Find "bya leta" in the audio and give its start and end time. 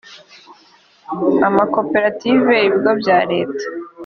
3.01-3.63